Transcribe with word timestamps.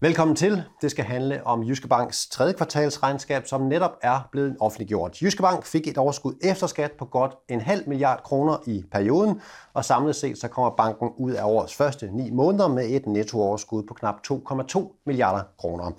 Velkommen 0.00 0.36
til. 0.36 0.62
Det 0.82 0.90
skal 0.90 1.04
handle 1.04 1.46
om 1.46 1.62
Jyske 1.62 1.88
Banks 1.88 2.28
tredje 2.28 2.52
kvartalsregnskab, 2.52 3.46
som 3.46 3.60
netop 3.60 3.90
er 4.02 4.28
blevet 4.32 4.56
offentliggjort. 4.60 5.22
Jyske 5.22 5.42
Bank 5.42 5.64
fik 5.64 5.88
et 5.88 5.98
overskud 5.98 6.34
efter 6.42 6.66
skat 6.66 6.92
på 6.98 7.04
godt 7.04 7.34
en 7.48 7.60
halv 7.60 7.88
milliard 7.88 8.22
kroner 8.22 8.56
i 8.66 8.84
perioden, 8.92 9.40
og 9.74 9.84
samlet 9.84 10.16
set 10.16 10.38
så 10.38 10.48
kommer 10.48 10.70
banken 10.70 11.10
ud 11.16 11.32
af 11.32 11.44
årets 11.44 11.74
første 11.74 12.10
ni 12.12 12.30
måneder 12.30 12.68
med 12.68 12.86
et 12.90 13.06
nettooverskud 13.06 13.82
på 13.82 13.94
knap 13.94 14.14
2,2 14.32 15.02
milliarder 15.06 15.42
kroner. 15.58 15.90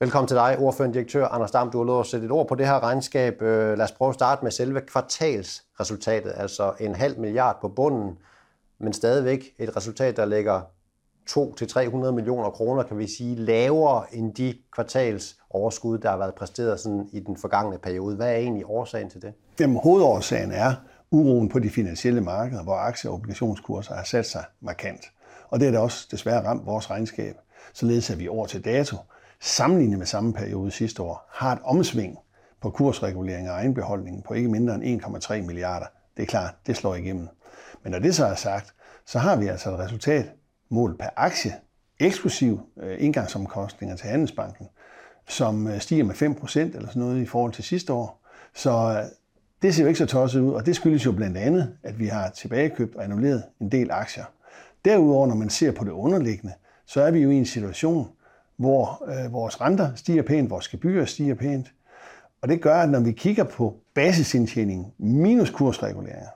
Velkommen 0.00 0.28
til 0.28 0.36
dig, 0.36 0.58
ordførende 0.58 0.94
direktør 0.94 1.26
Anders 1.26 1.50
Dam. 1.50 1.70
Du 1.70 1.78
har 1.78 1.84
lovet 1.84 2.00
at 2.00 2.06
sætte 2.06 2.26
et 2.26 2.32
ord 2.32 2.48
på 2.48 2.54
det 2.54 2.66
her 2.66 2.82
regnskab. 2.82 3.42
Øh, 3.42 3.78
lad 3.78 3.84
os 3.84 3.92
prøve 3.92 4.08
at 4.08 4.14
starte 4.14 4.44
med 4.44 4.50
selve 4.50 4.80
kvartalsresultatet, 4.80 6.32
altså 6.36 6.72
en 6.80 6.94
halv 6.94 7.20
milliard 7.20 7.58
på 7.60 7.68
bunden, 7.68 8.18
men 8.80 8.92
stadigvæk 8.92 9.44
et 9.58 9.76
resultat, 9.76 10.16
der 10.16 10.24
ligger 10.24 10.60
200-300 11.30 12.10
millioner 12.10 12.50
kroner, 12.50 12.82
kan 12.82 12.98
vi 12.98 13.06
sige, 13.06 13.36
lavere 13.36 14.04
end 14.12 14.34
de 14.34 14.54
kvartalsoverskud, 14.72 15.98
der 15.98 16.10
har 16.10 16.16
været 16.16 16.34
præsteret 16.34 16.80
sådan 16.80 17.08
i 17.12 17.20
den 17.20 17.36
forgangne 17.36 17.78
periode. 17.78 18.16
Hvad 18.16 18.28
er 18.28 18.36
egentlig 18.36 18.64
årsagen 18.66 19.10
til 19.10 19.22
det? 19.22 19.32
Jamen, 19.60 19.80
hovedårsagen 19.82 20.52
er 20.52 20.74
uroen 21.10 21.48
på 21.48 21.58
de 21.58 21.70
finansielle 21.70 22.20
markeder, 22.20 22.62
hvor 22.62 22.74
aktie- 22.74 23.10
og 23.10 23.14
obligationskurser 23.14 23.94
har 23.94 24.04
sat 24.04 24.26
sig 24.26 24.44
markant. 24.60 25.00
Og 25.48 25.60
det 25.60 25.68
er 25.68 25.72
da 25.72 25.78
også 25.78 26.08
desværre 26.10 26.44
ramt 26.44 26.66
vores 26.66 26.90
regnskab. 26.90 27.36
Således 27.74 28.10
at 28.10 28.18
vi 28.18 28.28
år 28.28 28.46
til 28.46 28.64
dato, 28.64 28.96
sammenlignet 29.40 29.98
med 29.98 30.06
samme 30.06 30.32
periode 30.32 30.70
sidste 30.70 31.02
år, 31.02 31.28
har 31.32 31.52
et 31.52 31.58
omsving 31.64 32.18
på 32.60 32.70
kursregulering 32.70 33.50
og 33.50 33.56
egenbeholdningen 33.56 34.22
på 34.22 34.34
ikke 34.34 34.48
mindre 34.48 34.74
end 34.74 35.02
1,3 35.04 35.40
milliarder. 35.46 35.86
Det 36.16 36.22
er 36.22 36.26
klart, 36.26 36.54
det 36.66 36.76
slår 36.76 36.94
igennem. 36.94 37.28
Men 37.82 37.92
når 37.92 37.98
det 37.98 38.14
så 38.14 38.26
er 38.26 38.34
sagt, 38.34 38.74
så 39.06 39.18
har 39.18 39.36
vi 39.36 39.46
altså 39.46 39.70
et 39.70 39.78
resultat, 39.78 40.32
mål 40.68 40.96
per 40.96 41.08
aktie, 41.16 41.54
eksklusiv 42.00 42.60
øh, 42.82 42.96
indgangsomkostninger 42.98 43.96
til 43.96 44.08
Handelsbanken, 44.08 44.68
som 45.28 45.66
øh, 45.66 45.80
stiger 45.80 46.04
med 46.04 46.14
5% 46.14 46.58
eller 46.58 46.88
sådan 46.88 47.02
noget 47.02 47.22
i 47.22 47.26
forhold 47.26 47.52
til 47.52 47.64
sidste 47.64 47.92
år. 47.92 48.20
Så 48.54 48.70
øh, 48.70 49.04
det 49.62 49.74
ser 49.74 49.82
jo 49.82 49.88
ikke 49.88 49.98
så 49.98 50.06
tosset 50.06 50.40
ud, 50.40 50.52
og 50.52 50.66
det 50.66 50.76
skyldes 50.76 51.06
jo 51.06 51.12
blandt 51.12 51.36
andet, 51.36 51.76
at 51.82 51.98
vi 51.98 52.06
har 52.06 52.30
tilbagekøbt 52.30 52.96
og 52.96 53.04
annulleret 53.04 53.42
en 53.60 53.72
del 53.72 53.90
aktier. 53.90 54.24
Derudover, 54.84 55.26
når 55.26 55.34
man 55.34 55.50
ser 55.50 55.72
på 55.72 55.84
det 55.84 55.90
underliggende, 55.90 56.54
så 56.86 57.02
er 57.02 57.10
vi 57.10 57.18
jo 57.18 57.30
i 57.30 57.34
en 57.34 57.46
situation, 57.46 58.08
hvor 58.56 59.04
øh, 59.08 59.32
vores 59.32 59.60
renter 59.60 59.94
stiger 59.94 60.22
pænt, 60.22 60.50
vores 60.50 60.68
gebyrer 60.68 61.04
stiger 61.04 61.34
pænt, 61.34 61.72
og 62.42 62.48
det 62.48 62.62
gør, 62.62 62.76
at 62.76 62.88
når 62.88 63.00
vi 63.00 63.12
kigger 63.12 63.44
på 63.44 63.76
basisindtjeningen 63.94 64.92
minus 64.98 65.50
kursreguleringer 65.50 66.28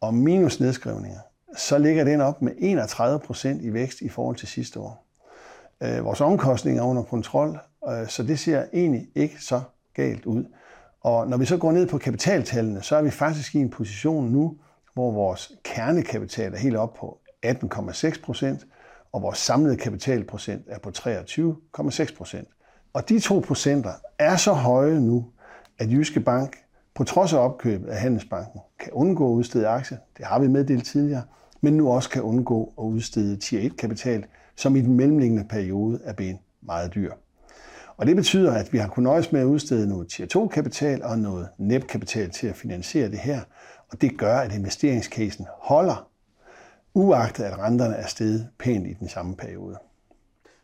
og 0.00 0.14
minus 0.14 0.60
nedskrivninger, 0.60 1.18
så 1.56 1.78
ligger 1.78 2.04
den 2.04 2.20
op 2.20 2.42
med 2.42 2.52
31 2.58 3.20
procent 3.20 3.62
i 3.62 3.72
vækst 3.72 4.00
i 4.00 4.08
forhold 4.08 4.36
til 4.36 4.48
sidste 4.48 4.80
år. 4.80 5.06
Øh, 5.82 6.04
vores 6.04 6.20
omkostninger 6.20 6.82
er 6.82 6.86
under 6.86 7.02
kontrol, 7.02 7.58
øh, 7.88 8.08
så 8.08 8.22
det 8.22 8.38
ser 8.38 8.64
egentlig 8.72 9.08
ikke 9.14 9.44
så 9.44 9.60
galt 9.94 10.26
ud. 10.26 10.44
Og 11.00 11.28
når 11.28 11.36
vi 11.36 11.44
så 11.44 11.56
går 11.56 11.72
ned 11.72 11.86
på 11.86 11.98
kapitaltallene, 11.98 12.82
så 12.82 12.96
er 12.96 13.02
vi 13.02 13.10
faktisk 13.10 13.54
i 13.54 13.58
en 13.58 13.70
position 13.70 14.30
nu, 14.30 14.56
hvor 14.94 15.10
vores 15.10 15.52
kernekapital 15.64 16.54
er 16.54 16.58
helt 16.58 16.76
op 16.76 16.94
på 16.94 17.18
18,6 17.46 18.22
procent, 18.22 18.66
og 19.12 19.22
vores 19.22 19.38
samlede 19.38 19.76
kapitalprocent 19.76 20.64
er 20.68 20.78
på 20.78 20.90
23,6 20.98 22.16
procent. 22.16 22.48
Og 22.92 23.08
de 23.08 23.20
to 23.20 23.42
procenter 23.46 23.92
er 24.18 24.36
så 24.36 24.52
høje 24.52 25.00
nu, 25.00 25.26
at 25.78 25.90
Jyske 25.90 26.20
Bank 26.20 26.56
på 26.94 27.04
trods 27.04 27.32
af 27.32 27.38
opkøbet 27.38 27.88
af 27.88 28.00
Handelsbanken 28.00 28.60
kan 28.78 28.92
undgå 28.92 29.32
at 29.32 29.36
udstede 29.36 29.68
aktier. 29.68 29.98
Det 30.18 30.24
har 30.24 30.38
vi 30.38 30.48
meddelt 30.48 30.86
tidligere 30.86 31.22
men 31.60 31.76
nu 31.76 31.92
også 31.92 32.10
kan 32.10 32.22
undgå 32.22 32.72
at 32.78 32.82
udstede 32.82 33.36
Tier 33.36 33.70
1-kapital, 33.70 34.24
som 34.56 34.76
i 34.76 34.80
den 34.80 34.94
mellemliggende 34.94 35.44
periode 35.44 36.00
er 36.04 36.12
blevet 36.12 36.38
meget 36.62 36.94
dyr. 36.94 37.12
Og 37.96 38.06
det 38.06 38.16
betyder, 38.16 38.52
at 38.52 38.72
vi 38.72 38.78
har 38.78 38.88
kunnet 38.88 39.04
nøjes 39.04 39.32
med 39.32 39.40
at 39.40 39.44
udstede 39.44 39.88
noget 39.88 40.08
Tier 40.08 40.26
2-kapital 40.36 41.02
og 41.02 41.18
noget 41.18 41.48
NEP-kapital 41.58 42.30
til 42.30 42.46
at 42.46 42.56
finansiere 42.56 43.10
det 43.10 43.18
her, 43.18 43.40
og 43.88 44.00
det 44.00 44.18
gør, 44.18 44.38
at 44.38 44.54
investeringscasen 44.54 45.46
holder, 45.58 46.08
uagtet 46.94 47.44
at 47.44 47.58
renterne 47.58 47.94
er 47.94 48.06
steget 48.06 48.48
pænt 48.58 48.86
i 48.86 48.92
den 48.92 49.08
samme 49.08 49.36
periode. 49.36 49.76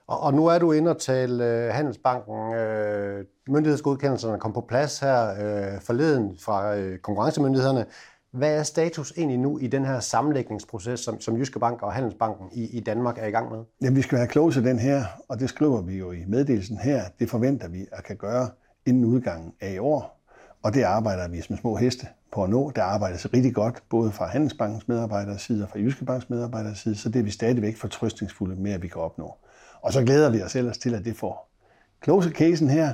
Og, 0.09 0.21
og 0.21 0.35
nu 0.35 0.47
er 0.47 0.59
du 0.59 0.73
inde 0.73 0.91
og 0.91 0.99
tale 0.99 1.45
uh, 1.45 1.75
Handelsbanken. 1.75 2.35
Uh, 2.35 3.55
myndighedsgodkendelserne 3.55 4.39
kom 4.39 4.53
på 4.53 4.61
plads 4.61 4.99
her 4.99 5.31
uh, 5.31 5.83
forleden 5.83 6.37
fra 6.45 6.77
uh, 6.79 6.97
konkurrencemyndighederne. 7.03 7.87
Hvad 8.33 8.59
er 8.59 8.63
status 8.63 9.13
egentlig 9.17 9.39
nu 9.39 9.59
i 9.59 9.67
den 9.67 9.85
her 9.85 10.01
sammenlægningsproces, 10.01 11.01
som, 11.01 11.21
som 11.21 11.37
Jyske 11.37 11.59
Bank 11.59 11.83
og 11.83 11.93
Handelsbanken 11.93 12.47
i, 12.53 12.77
i 12.77 12.81
Danmark 12.81 13.19
er 13.19 13.27
i 13.27 13.31
gang 13.31 13.51
med? 13.51 13.59
Jamen, 13.83 13.97
vi 13.97 14.03
skal 14.03 14.19
have 14.19 14.31
close 14.31 14.65
den 14.65 14.79
her, 14.79 15.05
og 15.29 15.41
det 15.41 15.49
skriver 15.49 15.81
vi 15.81 15.99
jo 15.99 16.13
i 16.13 16.25
meddelelsen 16.29 16.79
her. 16.79 17.03
Det 17.19 17.31
forventer 17.31 17.69
vi 17.69 17.87
at 17.93 18.05
kan 18.05 18.17
gøre 18.17 18.49
inden 18.87 19.05
udgangen 19.05 19.53
af 19.61 19.73
i 19.73 19.79
år, 19.79 20.21
og 20.63 20.75
det 20.75 20.83
arbejder 20.83 21.29
vi 21.29 21.41
som 21.41 21.57
små 21.57 21.77
heste 21.77 22.07
på 22.37 22.45
at 22.45 22.51
nå. 22.51 22.73
Der 22.77 22.83
arbejdes 22.83 23.35
rigtig 23.35 23.55
godt, 23.55 23.83
både 23.91 24.13
fra 24.13 24.27
Handelsbankens 24.27 24.89
medarbejderes 24.89 25.43
side 25.43 25.63
og 25.63 25.69
fra 25.69 25.79
Jyske 25.79 26.05
Banks 26.05 26.31
medarbejderes 26.31 26.79
side, 26.79 26.97
så 26.97 27.09
det 27.09 27.19
er 27.19 27.23
vi 27.23 27.31
stadigvæk 27.31 27.77
fortrøstningsfulde 27.77 28.57
med, 28.57 28.73
at 28.73 28.83
vi 28.83 28.89
kan 28.89 29.03
opnå. 29.03 29.35
Og 29.83 29.93
så 29.93 30.03
glæder 30.03 30.31
vi 30.31 30.43
os 30.43 30.57
ellers 30.57 30.79
til, 30.79 30.95
at 30.95 31.05
det 31.05 31.17
får 31.17 31.51
close 32.05 32.31
casen 32.31 32.71
her, 32.71 32.93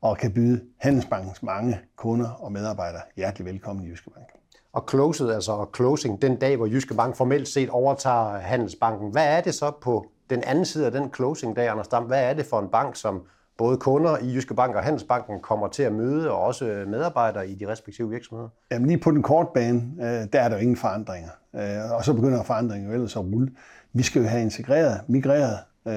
og 0.00 0.18
kan 0.18 0.32
byde 0.32 0.60
Handelsbankens 0.78 1.42
mange 1.42 1.80
kunder 1.96 2.30
og 2.30 2.52
medarbejdere 2.52 3.02
hjertelig 3.16 3.46
velkommen 3.46 3.84
i 3.84 3.88
Jyske 3.88 4.10
Bank 4.10 4.26
og 4.72 4.84
closed, 4.90 5.30
altså 5.30 5.52
og 5.52 5.70
closing, 5.76 6.22
den 6.22 6.36
dag, 6.36 6.56
hvor 6.56 6.66
Jyske 6.66 6.94
Bank 6.94 7.16
formelt 7.16 7.48
set 7.48 7.70
overtager 7.70 8.38
Handelsbanken. 8.38 9.10
Hvad 9.10 9.36
er 9.36 9.40
det 9.40 9.54
så 9.54 9.72
på 9.82 10.06
den 10.30 10.44
anden 10.44 10.64
side 10.64 10.86
af 10.86 10.92
den 10.92 11.14
closing-dag, 11.14 11.68
Anders 11.68 11.88
Dam? 11.88 12.04
Hvad 12.04 12.22
er 12.22 12.34
det 12.34 12.46
for 12.46 12.60
en 12.60 12.68
bank, 12.68 12.96
som 12.96 13.22
både 13.58 13.76
kunder 13.76 14.18
i 14.18 14.34
Jyske 14.34 14.54
Bank 14.54 14.76
og 14.76 14.82
Handelsbanken 14.82 15.40
kommer 15.40 15.68
til 15.68 15.82
at 15.82 15.92
møde, 15.92 16.30
og 16.30 16.40
også 16.40 16.84
medarbejdere 16.86 17.48
i 17.48 17.54
de 17.54 17.68
respektive 17.68 18.10
virksomheder? 18.10 18.48
Jamen 18.70 18.86
lige 18.86 18.98
på 18.98 19.10
den 19.10 19.22
korte 19.22 19.50
bane, 19.54 19.82
øh, 20.00 20.26
der 20.32 20.40
er 20.40 20.48
der 20.48 20.56
jo 20.56 20.60
ingen 20.60 20.76
forandringer. 20.76 21.30
Øh, 21.54 21.92
og 21.92 22.04
så 22.04 22.14
begynder 22.14 22.42
forandringen 22.42 22.88
jo 22.88 22.94
ellers 22.94 23.16
at 23.16 23.22
rulle. 23.22 23.50
Vi 23.92 24.02
skal 24.02 24.22
jo 24.22 24.28
have 24.28 24.42
integreret, 24.42 25.00
migreret 25.08 25.58
øh, 25.86 25.94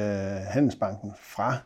Handelsbanken 0.48 1.14
fra 1.22 1.58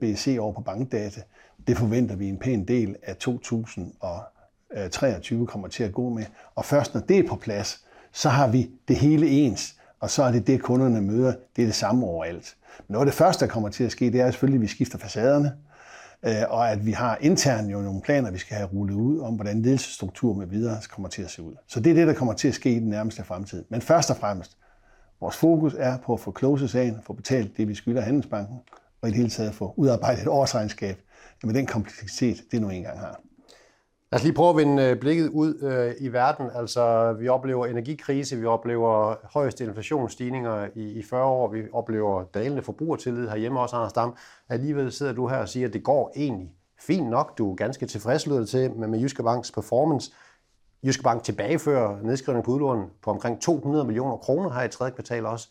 BSC 0.00 0.36
over 0.40 0.52
på 0.52 0.60
bankdata. 0.60 1.20
Det 1.66 1.78
forventer 1.78 2.16
vi 2.16 2.28
en 2.28 2.38
pæn 2.38 2.68
del 2.68 2.96
af 3.02 3.16
2023 3.16 5.46
kommer 5.46 5.68
til 5.68 5.84
at 5.84 5.92
gå 5.92 6.08
med. 6.08 6.24
Og 6.54 6.64
først 6.64 6.94
når 6.94 7.00
det 7.00 7.18
er 7.18 7.28
på 7.28 7.36
plads, 7.36 7.86
så 8.12 8.28
har 8.28 8.48
vi 8.48 8.70
det 8.88 8.96
hele 8.96 9.28
ens, 9.28 9.76
og 10.02 10.10
så 10.10 10.22
er 10.22 10.32
det 10.32 10.46
det, 10.46 10.62
kunderne 10.62 11.00
møder. 11.00 11.34
Det 11.56 11.62
er 11.62 11.66
det 11.66 11.74
samme 11.74 12.06
overalt. 12.06 12.56
Men 12.78 12.92
noget 12.92 13.06
af 13.06 13.10
det 13.10 13.18
første, 13.18 13.44
der 13.44 13.52
kommer 13.52 13.68
til 13.68 13.84
at 13.84 13.92
ske, 13.92 14.12
det 14.12 14.20
er 14.20 14.30
selvfølgelig, 14.30 14.58
at 14.58 14.62
vi 14.62 14.66
skifter 14.66 14.98
facaderne, 14.98 15.52
øh, 16.22 16.42
og 16.48 16.70
at 16.70 16.86
vi 16.86 16.92
har 16.92 17.18
internt 17.20 17.72
jo 17.72 17.80
nogle 17.80 18.00
planer, 18.00 18.30
vi 18.30 18.38
skal 18.38 18.56
have 18.56 18.68
rullet 18.68 18.94
ud 18.94 19.18
om, 19.18 19.34
hvordan 19.34 19.62
ledelsesstruktur 19.62 20.34
med 20.34 20.46
videre 20.46 20.76
kommer 20.90 21.08
til 21.08 21.22
at 21.22 21.30
se 21.30 21.42
ud. 21.42 21.54
Så 21.66 21.80
det 21.80 21.90
er 21.90 21.94
det, 21.94 22.06
der 22.06 22.14
kommer 22.14 22.34
til 22.34 22.48
at 22.48 22.54
ske 22.54 22.70
i 22.70 22.78
den 22.78 22.88
nærmeste 22.88 23.24
fremtid. 23.24 23.64
Men 23.68 23.80
først 23.80 24.10
og 24.10 24.16
fremmest, 24.16 24.56
vores 25.20 25.36
fokus 25.36 25.74
er 25.78 25.98
på 25.98 26.12
at 26.12 26.20
få 26.20 26.34
close 26.38 26.68
sagen, 26.68 26.98
få 27.06 27.12
betalt 27.12 27.56
det, 27.56 27.68
vi 27.68 27.74
skylder 27.74 28.00
Handelsbanken, 28.00 28.56
og 29.02 29.08
i 29.08 29.10
det 29.10 29.16
hele 29.16 29.30
taget 29.30 29.54
få 29.54 29.74
udarbejdet 29.76 30.22
et 30.22 30.28
årsregnskab 30.28 31.00
med 31.44 31.54
den 31.54 31.66
kompleksitet, 31.66 32.42
det 32.52 32.60
nu 32.60 32.70
engang 32.70 32.98
har. 32.98 33.20
Lad 34.12 34.18
os 34.18 34.24
lige 34.24 34.34
prøve 34.34 34.50
at 34.50 34.56
vende 34.56 34.82
øh, 34.82 34.96
blikket 34.96 35.28
ud 35.28 35.54
øh, 35.62 35.94
i 36.06 36.08
verden. 36.12 36.50
Altså, 36.54 37.12
vi 37.12 37.28
oplever 37.28 37.66
energikrise, 37.66 38.36
vi 38.36 38.46
oplever 38.46 39.14
højeste 39.24 39.64
inflationsstigninger 39.64 40.68
i, 40.74 40.92
i 40.92 41.02
40 41.02 41.24
år, 41.24 41.48
vi 41.48 41.62
oplever 41.72 42.24
dalende 42.34 42.62
forbrugertillid 42.62 43.28
herhjemme 43.28 43.60
også, 43.60 43.76
Anders 43.76 43.92
Dam. 43.92 44.16
Alligevel 44.48 44.92
sidder 44.92 45.12
du 45.12 45.28
her 45.28 45.36
og 45.36 45.48
siger, 45.48 45.66
at 45.66 45.72
det 45.72 45.82
går 45.82 46.12
egentlig 46.16 46.52
fint 46.80 47.10
nok. 47.10 47.38
Du 47.38 47.52
er 47.52 47.56
ganske 47.56 47.86
tilfreds, 47.86 48.26
lyder 48.26 48.38
det 48.38 48.48
til, 48.48 48.70
med, 48.72 48.88
med 48.88 48.98
Jyske 48.98 49.22
Banks 49.22 49.50
performance. 49.50 50.12
Jyske 50.86 51.02
Bank 51.02 51.22
tilbagefører 51.22 52.02
nedskrivning 52.02 52.44
på 52.44 52.50
udlån 52.50 52.90
på 53.02 53.10
omkring 53.10 53.40
200 53.40 53.84
millioner 53.84 54.16
kroner 54.16 54.50
her 54.50 54.62
i 54.62 54.68
tredje 54.68 54.92
kvartal 54.92 55.26
også 55.26 55.48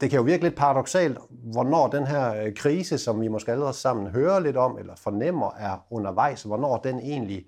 det 0.00 0.10
kan 0.10 0.16
jo 0.16 0.22
virke 0.22 0.42
lidt 0.42 0.56
paradoxalt, 0.56 1.18
hvornår 1.30 1.88
den 1.88 2.06
her 2.06 2.42
øh, 2.42 2.54
krise, 2.54 2.98
som 2.98 3.20
vi 3.20 3.28
måske 3.28 3.52
allerede 3.52 3.72
sammen 3.72 4.06
hører 4.06 4.40
lidt 4.40 4.56
om, 4.56 4.78
eller 4.78 4.94
fornemmer 4.96 5.50
er 5.58 5.86
undervejs, 5.90 6.42
hvornår 6.42 6.76
den 6.76 6.98
egentlig 6.98 7.46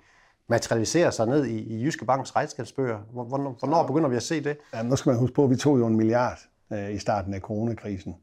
materialiserer 0.49 1.11
sig 1.11 1.27
ned 1.27 1.45
i, 1.45 1.59
i 1.59 1.85
Jyske 1.85 2.05
Banks 2.05 2.37
regnskabsbøger. 2.37 2.99
Hvornår, 3.13 3.57
hvornår 3.59 3.87
begynder 3.87 4.09
vi 4.09 4.17
at 4.17 4.23
se 4.23 4.45
det? 4.45 4.57
Ja, 4.75 4.83
nu 4.83 4.97
skal 4.97 5.11
man 5.11 5.19
huske 5.19 5.35
på, 5.35 5.45
at 5.45 5.51
vi 5.51 5.57
tog 5.57 5.79
jo 5.79 5.87
en 5.87 5.97
milliard 5.97 6.39
øh, 6.73 6.95
i 6.95 6.99
starten 6.99 7.35
af 7.35 7.41
coronakrisen, 7.41 8.15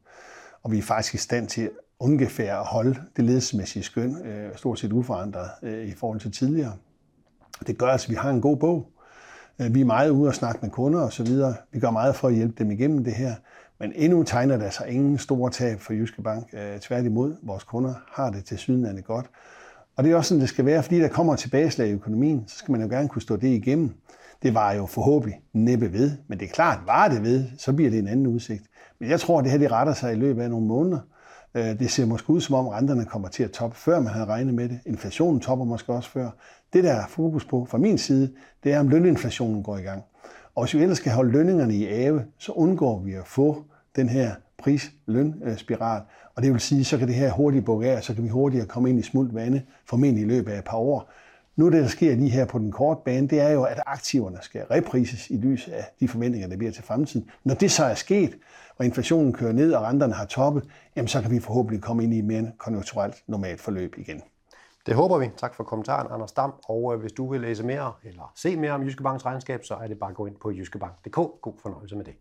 og 0.62 0.72
vi 0.72 0.78
er 0.78 0.82
faktisk 0.82 1.14
i 1.14 1.18
stand 1.18 1.48
til 1.48 1.70
ungefær 2.00 2.56
at 2.56 2.66
holde 2.66 2.96
det 3.16 3.24
ledelsesmæssige 3.24 3.82
skøn 3.82 4.26
øh, 4.26 4.56
stort 4.56 4.78
set 4.78 4.92
uforandret 4.92 5.50
øh, 5.62 5.86
i 5.86 5.92
forhold 5.92 6.20
til 6.20 6.32
tidligere. 6.32 6.72
Det 7.66 7.78
gør 7.78 7.86
altså, 7.86 8.06
at 8.06 8.10
vi 8.10 8.14
har 8.14 8.30
en 8.30 8.40
god 8.40 8.56
bog. 8.56 8.90
Øh, 9.58 9.74
vi 9.74 9.80
er 9.80 9.84
meget 9.84 10.10
ude 10.10 10.28
og 10.28 10.34
snakke 10.34 10.58
med 10.62 10.70
kunder 10.70 11.00
osv. 11.00 11.28
Vi 11.72 11.80
gør 11.80 11.90
meget 11.90 12.16
for 12.16 12.28
at 12.28 12.34
hjælpe 12.34 12.54
dem 12.58 12.70
igennem 12.70 13.04
det 13.04 13.14
her. 13.14 13.34
Men 13.82 13.92
endnu 13.96 14.22
tegner 14.22 14.56
der 14.56 14.60
sig 14.60 14.66
altså 14.66 14.84
ingen 14.84 15.18
store 15.18 15.50
tab 15.50 15.80
for 15.80 15.92
Jyske 15.92 16.22
Bank. 16.22 16.46
Øh, 16.52 16.80
tværtimod, 16.80 17.36
vores 17.42 17.64
kunder 17.64 17.94
har 18.12 18.30
det 18.30 18.44
til 18.44 18.58
sydenlande 18.58 19.02
godt. 19.02 19.26
Og 19.96 20.04
det 20.04 20.12
er 20.12 20.16
også 20.16 20.28
sådan, 20.28 20.40
det 20.40 20.48
skal 20.48 20.64
være, 20.64 20.82
fordi 20.82 21.00
der 21.00 21.08
kommer 21.08 21.36
tilbageslag 21.36 21.88
i 21.88 21.92
økonomien, 21.92 22.44
så 22.46 22.56
skal 22.56 22.72
man 22.72 22.80
jo 22.80 22.88
gerne 22.88 23.08
kunne 23.08 23.22
stå 23.22 23.36
det 23.36 23.48
igennem. 23.48 23.90
Det 24.42 24.54
var 24.54 24.72
jo 24.72 24.86
forhåbentlig 24.86 25.40
næppe 25.52 25.92
ved, 25.92 26.10
men 26.28 26.38
det 26.40 26.44
er 26.44 26.52
klart, 26.52 26.78
var 26.86 27.08
det 27.08 27.22
ved, 27.22 27.44
så 27.58 27.72
bliver 27.72 27.90
det 27.90 27.98
en 27.98 28.08
anden 28.08 28.26
udsigt. 28.26 28.62
Men 28.98 29.10
jeg 29.10 29.20
tror, 29.20 29.38
at 29.38 29.44
det 29.44 29.52
her 29.52 29.58
det 29.58 29.72
retter 29.72 29.94
sig 29.94 30.12
i 30.12 30.16
løbet 30.16 30.42
af 30.42 30.50
nogle 30.50 30.66
måneder. 30.66 31.00
Øh, 31.54 31.78
det 31.78 31.90
ser 31.90 32.06
måske 32.06 32.30
ud 32.30 32.40
som 32.40 32.54
om 32.54 32.68
renterne 32.68 33.04
kommer 33.04 33.28
til 33.28 33.42
at 33.42 33.50
toppe, 33.50 33.76
før 33.76 34.00
man 34.00 34.12
havde 34.12 34.26
regnet 34.26 34.54
med 34.54 34.68
det. 34.68 34.80
Inflationen 34.86 35.40
topper 35.40 35.64
måske 35.64 35.92
også 35.92 36.10
før. 36.10 36.30
Det, 36.72 36.84
der 36.84 36.92
er 36.92 37.06
fokus 37.08 37.44
på 37.44 37.64
fra 37.70 37.78
min 37.78 37.98
side, 37.98 38.32
det 38.64 38.72
er, 38.72 38.80
om 38.80 38.88
løninflationen 38.88 39.62
går 39.62 39.78
i 39.78 39.82
gang. 39.82 40.02
Og 40.54 40.64
hvis 40.64 40.74
vi 40.74 40.82
ellers 40.82 40.98
skal 40.98 41.12
holde 41.12 41.32
lønningerne 41.32 41.74
i 41.74 41.86
ave, 41.86 42.24
så 42.38 42.52
undgår 42.52 42.98
vi 42.98 43.12
at 43.12 43.26
få 43.26 43.64
den 43.96 44.08
her 44.08 44.34
pris-løn-spiral. 44.58 46.00
Øh, 46.00 46.06
og 46.34 46.42
det 46.42 46.52
vil 46.52 46.60
sige, 46.60 46.84
så 46.84 46.98
kan 46.98 47.08
det 47.08 47.14
her 47.14 47.32
hurtigt 47.32 47.64
bukke 47.64 47.90
af, 47.90 48.02
så 48.02 48.14
kan 48.14 48.24
vi 48.24 48.28
hurtigere 48.28 48.66
komme 48.66 48.90
ind 48.90 48.98
i 48.98 49.02
smult 49.02 49.34
vande, 49.34 49.62
formentlig 49.88 50.22
i 50.24 50.26
løbet 50.26 50.52
af 50.52 50.58
et 50.58 50.64
par 50.64 50.76
år. 50.76 51.10
Nu 51.56 51.66
det, 51.70 51.82
der 51.82 51.88
sker 51.88 52.14
lige 52.14 52.30
her 52.30 52.44
på 52.44 52.58
den 52.58 52.72
korte 52.72 53.00
bane, 53.04 53.28
det 53.28 53.40
er 53.40 53.50
jo, 53.50 53.62
at 53.62 53.80
aktiverne 53.86 54.38
skal 54.40 54.64
reprises 54.64 55.30
i 55.30 55.36
lys 55.36 55.68
af 55.68 55.84
de 56.00 56.08
forventninger, 56.08 56.48
der 56.48 56.56
bliver 56.56 56.72
til 56.72 56.84
fremtiden. 56.84 57.30
Når 57.44 57.54
det 57.54 57.70
så 57.70 57.84
er 57.84 57.94
sket, 57.94 58.38
og 58.78 58.84
inflationen 58.84 59.32
kører 59.32 59.52
ned, 59.52 59.72
og 59.72 59.82
renterne 59.82 60.12
har 60.12 60.24
toppet, 60.24 60.64
jamen 60.96 61.08
så 61.08 61.22
kan 61.22 61.30
vi 61.30 61.40
forhåbentlig 61.40 61.82
komme 61.82 62.04
ind 62.04 62.14
i 62.14 62.18
et 62.18 62.24
mere 62.24 62.52
konjunkturelt 62.58 63.22
normalt 63.26 63.60
forløb 63.60 63.94
igen. 63.98 64.22
Det 64.86 64.94
håber 64.94 65.18
vi. 65.18 65.30
Tak 65.36 65.54
for 65.54 65.64
kommentaren, 65.64 66.06
Anders 66.10 66.32
Dam. 66.32 66.52
Og 66.68 66.94
øh, 66.94 67.00
hvis 67.00 67.12
du 67.12 67.30
vil 67.30 67.40
læse 67.40 67.64
mere 67.64 67.92
eller 68.04 68.32
se 68.36 68.56
mere 68.56 68.72
om 68.72 68.82
Jyske 68.82 69.02
Banks 69.02 69.26
regnskab, 69.26 69.64
så 69.64 69.74
er 69.74 69.86
det 69.86 69.98
bare 69.98 70.10
at 70.10 70.16
gå 70.16 70.26
ind 70.26 70.36
på 70.42 70.52
jyskebank.dk. 70.52 71.14
God 71.14 71.52
fornøjelse 71.62 71.96
med 71.96 72.04
det. 72.04 72.14